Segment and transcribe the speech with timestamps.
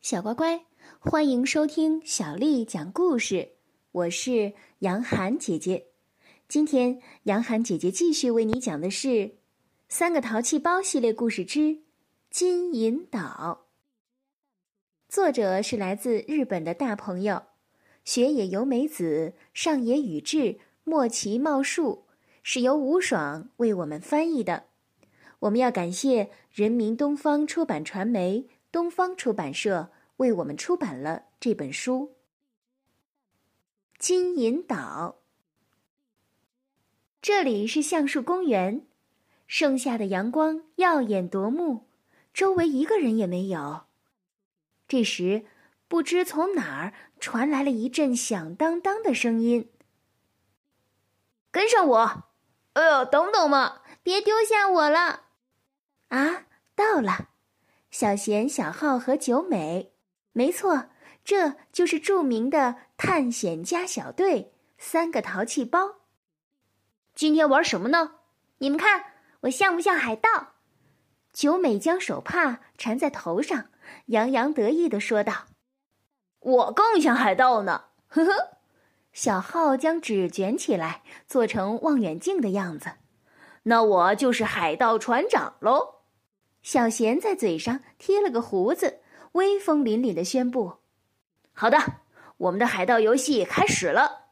[0.00, 0.64] 小乖乖，
[0.98, 3.50] 欢迎收听小丽讲故事。
[3.92, 5.88] 我是杨涵姐姐。
[6.48, 9.08] 今天，杨涵姐姐继续为你讲的是
[9.90, 11.60] 《三个淘气包》系列故事之
[12.30, 13.66] 《金银岛》。
[15.12, 17.42] 作者是来自日本的大朋友
[18.02, 22.06] 雪野由美子、上野宇治、莫奇茂树，
[22.42, 24.64] 是由吴爽为我们翻译的。
[25.40, 28.46] 我们要感谢人民东方出版传媒。
[28.72, 32.16] 东方出版社为我们出版了这本书。
[33.98, 35.22] 金银岛，
[37.20, 38.86] 这里是橡树公园，
[39.46, 41.88] 盛夏的阳光耀眼夺目，
[42.32, 43.86] 周围一个人也没有。
[44.86, 45.44] 这时，
[45.88, 49.70] 不知从哪儿传来了一阵响当当的声音
[51.50, 52.24] ：“跟上我！
[52.74, 55.24] 哎呦，等等嘛，别丢下我了！”
[56.08, 57.29] 啊，到了。
[57.90, 59.92] 小贤、小浩和九美，
[60.32, 60.86] 没错，
[61.24, 65.96] 这就是著名的探险家小队——三个淘气包。
[67.14, 68.12] 今天玩什么呢？
[68.58, 69.04] 你们看
[69.40, 70.52] 我像不像海盗？
[71.32, 73.66] 九美将手帕缠在头上，
[74.06, 75.46] 洋洋得意地说道
[76.40, 78.58] ：“我更像海盗呢！”呵呵。
[79.12, 82.92] 小浩将纸卷起来，做成望远镜的样子。
[83.64, 85.99] 那我就是海盗船长喽。
[86.62, 89.00] 小贤在嘴上贴了个胡子，
[89.32, 90.74] 威风凛凛的宣布
[91.52, 91.78] ：“好的，
[92.36, 94.26] 我们的海盗游戏开始了。”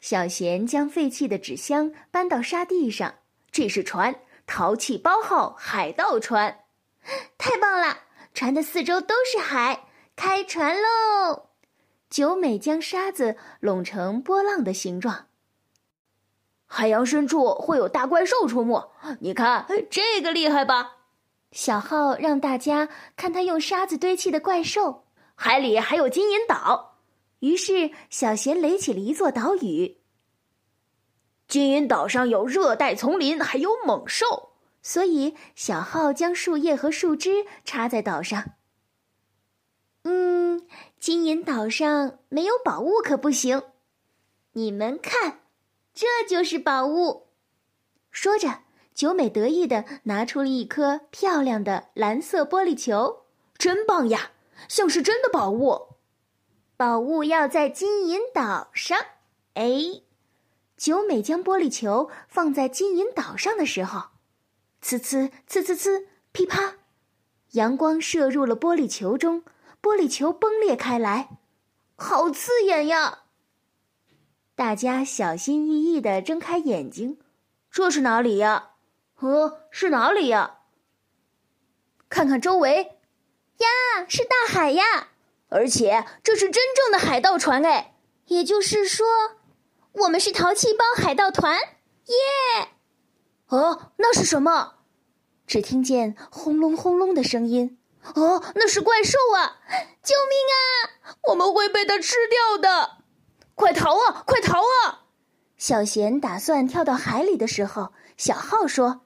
[0.00, 3.14] 小贤将废弃的纸箱搬到沙地上，
[3.50, 4.14] 这是船——
[4.46, 6.64] 淘气包号海盗船，
[7.38, 8.00] 太棒了！
[8.34, 11.50] 船的四周都是海，开船喽！
[12.10, 15.28] 九美将沙子拢成波浪的形状。
[16.66, 20.96] 海洋深处会有大怪兽出没，你看这个厉害吧？
[21.54, 25.04] 小浩让大家看他用沙子堆砌的怪兽，
[25.36, 26.98] 海里还有金银岛。
[27.38, 29.98] 于是小贤垒起了一座岛屿。
[31.46, 38.54] 金银岛上有热带丛林，还有猛兽，所以小浩将树叶和树枝插在岛上。
[40.02, 40.66] 嗯，
[40.98, 43.62] 金银岛上没有宝物可不行。
[44.54, 45.42] 你们看，
[45.94, 47.28] 这就是宝物。
[48.10, 48.63] 说着。
[48.94, 53.24] 九美得意的拿出了一颗漂亮的蓝色玻璃球，
[53.58, 54.30] 真棒呀，
[54.68, 55.88] 像是真的宝物。
[56.76, 58.98] 宝物要在金银岛上。
[59.54, 60.02] 哎，
[60.76, 64.10] 九美将玻璃球放在金银岛上的时候，
[64.82, 66.74] 呲呲呲呲呲，噼啪，
[67.52, 69.42] 阳光射入了玻璃球中，
[69.82, 71.38] 玻璃球崩裂开来，
[71.96, 73.20] 好刺眼呀！
[74.56, 77.18] 大家小心翼翼的睁开眼睛，
[77.70, 78.70] 这是哪里呀？
[79.20, 80.58] 呃，是哪里呀？
[82.08, 82.98] 看看周围，
[83.58, 85.08] 呀，是大海呀！
[85.48, 87.94] 而且这是真正的海盗船哎，
[88.26, 89.06] 也就是说，
[89.92, 92.68] 我们是淘气包海盗团，耶！
[93.48, 94.74] 哦，那是什么？
[95.46, 97.78] 只听见轰隆轰隆的声音。
[98.14, 99.56] 哦，那是怪兽啊！
[100.02, 101.16] 救命啊！
[101.28, 102.98] 我们会被它吃掉的！
[103.54, 104.22] 快逃啊！
[104.26, 105.04] 快逃啊！
[105.56, 109.03] 小贤打算跳到海里的时候，小浩说。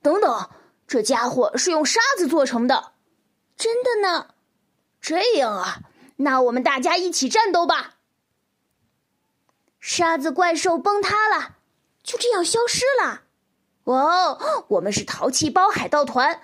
[0.00, 0.50] 等等，
[0.86, 2.92] 这家伙是用沙子做成的，
[3.56, 4.34] 真的呢？
[5.00, 5.80] 这样啊，
[6.16, 7.96] 那我们大家一起战斗吧！
[9.80, 11.56] 沙子怪兽崩塌了，
[12.02, 13.22] 就这样消失了。
[13.84, 16.42] 哇，我们是淘气包海盗团，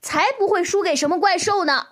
[0.00, 1.88] 才不会输给什么怪兽呢！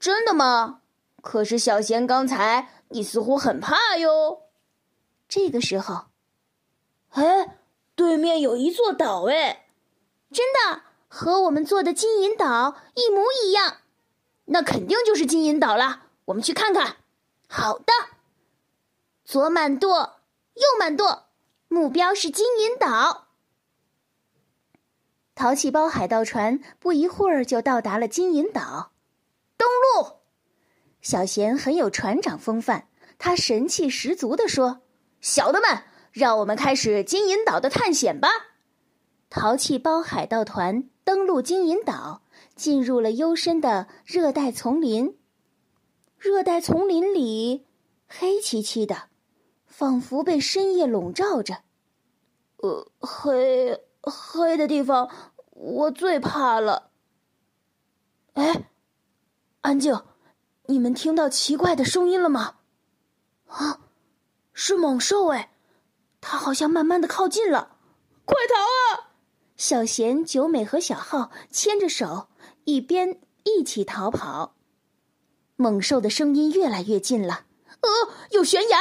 [0.00, 0.80] 真的吗？
[1.22, 4.44] 可是小贤刚才你似乎很怕哟。
[5.28, 6.06] 这个时候，
[7.10, 7.58] 哎，
[7.94, 9.66] 对面有一座岛，哎。
[10.32, 13.78] 真的和我们做的金银岛一模一样，
[14.46, 16.04] 那肯定就是金银岛了。
[16.26, 16.96] 我们去看看。
[17.48, 17.92] 好的，
[19.24, 20.20] 左满舵，
[20.54, 21.24] 右满舵，
[21.66, 23.26] 目标是金银岛。
[25.34, 28.92] 淘气包海盗船不一会儿就到达了金银岛，
[29.56, 30.20] 登陆。
[31.00, 32.88] 小贤很有船长风范，
[33.18, 34.82] 他神气十足地说
[35.20, 35.82] ：“小的们，
[36.12, 38.28] 让我们开始金银岛的探险吧。”
[39.30, 42.22] 淘气包海盗团登陆金银岛，
[42.56, 45.16] 进入了幽深的热带丛林。
[46.18, 47.64] 热带丛林里
[48.08, 49.04] 黑漆漆的，
[49.66, 51.58] 仿佛被深夜笼罩着。
[52.56, 55.08] 呃，黑黑的地方
[55.52, 56.90] 我最怕了。
[58.34, 58.68] 哎，
[59.60, 60.02] 安静！
[60.66, 62.56] 你们听到奇怪的声音了吗？
[63.46, 63.80] 啊，
[64.52, 65.52] 是猛兽哎！
[66.20, 67.76] 它好像慢慢的靠近了，
[68.24, 68.89] 快逃啊！
[69.60, 72.28] 小贤、九美和小浩牵着手，
[72.64, 74.54] 一边一起逃跑。
[75.56, 77.44] 猛兽的声音越来越近了。
[77.82, 77.90] 呃，
[78.30, 78.78] 有悬崖，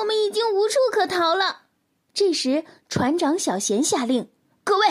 [0.00, 1.62] 我们已经无处可逃了。
[2.12, 4.28] 这时，船长小贤下令
[4.62, 4.84] ：“各位，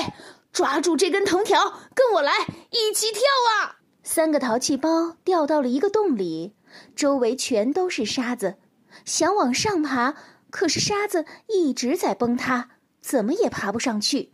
[0.52, 2.34] 抓住这根藤条，跟我来，
[2.72, 3.22] 一起跳
[3.62, 6.56] 啊！”三个淘气包掉到了一个洞里，
[6.96, 8.56] 周围全都是沙子，
[9.06, 10.16] 想往上爬，
[10.50, 12.72] 可是沙子一直在崩塌，
[13.02, 14.34] 怎么也爬不上去。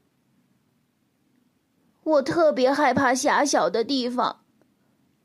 [2.07, 4.39] 我特别害怕狭小的地方，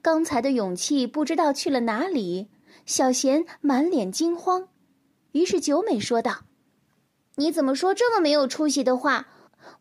[0.03, 2.49] 刚才的勇气不知道去了哪里。
[2.85, 4.67] 小贤满脸惊慌，
[5.31, 6.41] 于是九美说道
[7.37, 9.29] ：“你怎么说这么没有出息的话？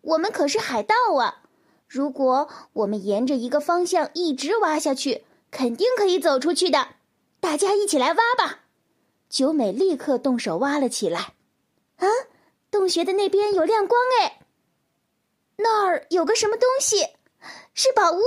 [0.01, 1.41] 我们可是海盗啊！
[1.87, 6.89] 如果我们沿着一个方向一直挖下去，肯定可以走出去的。
[7.39, 8.65] 大家一起来挖吧！”
[9.27, 11.33] 九美立刻动手挖了起来。
[11.95, 12.05] 啊，
[12.69, 14.40] 洞穴的那边有亮光哎！
[16.11, 17.07] 有个什么东西，
[17.73, 18.19] 是宝物！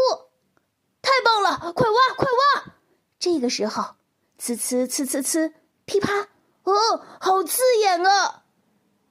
[1.02, 2.76] 太棒了，快挖，快挖！
[3.18, 3.96] 这个时候，
[4.40, 5.52] 呲呲呲呲呲，
[5.84, 6.30] 噼啪！
[6.62, 6.72] 哦，
[7.20, 8.44] 好刺眼啊！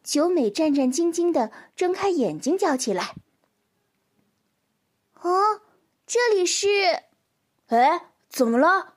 [0.04, 3.14] 九美战战兢兢的睁开眼睛，叫起来
[5.22, 5.62] ：“哦，
[6.08, 6.68] 这里是……
[7.68, 8.96] 哎，怎么了？”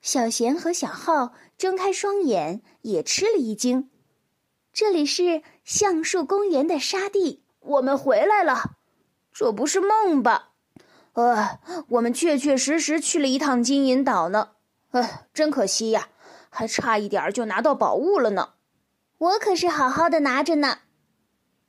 [0.00, 3.90] 小贤和小浩睁开双眼，也吃了一惊。
[4.72, 7.42] 这里是橡树公园的沙地。
[7.58, 8.77] 我们回来了，
[9.38, 10.48] 这不是梦吧？
[11.12, 14.48] 呃，我们确确实实去了一趟金银岛呢。
[14.90, 16.08] 呃，真可惜呀，
[16.50, 18.54] 还差一点就拿到宝物了呢。
[19.18, 20.78] 我可是好好的拿着呢。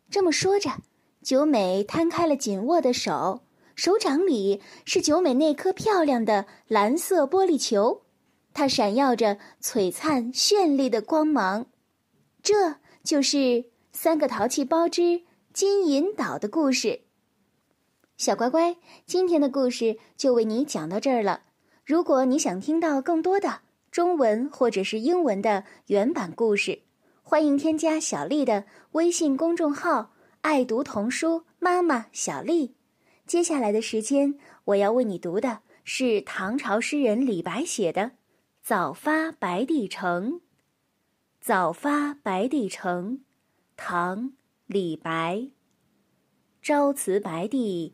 [0.10, 0.72] 这么说着，
[1.22, 3.44] 九美摊开了紧握的手，
[3.76, 8.02] 手掌里是九美那颗漂亮的蓝色玻璃球，
[8.52, 11.68] 它闪耀着璀璨绚丽的光芒。
[12.42, 15.22] 这就是三个淘气包之。
[15.54, 17.02] 金银岛的故事，
[18.20, 18.76] 小乖乖，
[19.06, 21.44] 今天的故事就为你讲到这儿了。
[21.86, 23.62] 如果你想听到更多的
[23.92, 26.82] 中文或者是英文的原版故事，
[27.24, 30.12] 欢迎添加小丽的微信公众号
[30.44, 32.76] “爱读童书妈妈小丽”。
[33.26, 38.02] 接下来的时间，我要为你读的是唐朝诗人李白写的
[38.62, 40.34] 《早发白帝城》。
[41.40, 43.14] 《早发白帝城》，
[43.78, 44.34] 唐。
[44.68, 45.48] 李白。
[46.62, 47.94] 朝辞白帝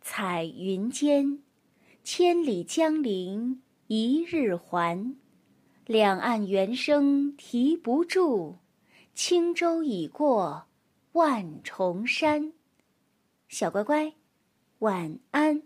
[0.00, 1.40] 彩云间，
[2.02, 5.14] 千里江陵一日还。
[5.86, 8.56] 两岸猿声啼不住，
[9.14, 10.66] 轻舟已过
[11.12, 12.52] 万重山。
[13.48, 14.12] 小乖乖，
[14.80, 15.62] 晚安。